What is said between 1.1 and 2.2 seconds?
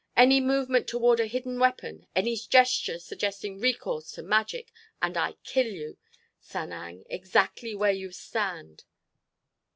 a hidden weapon,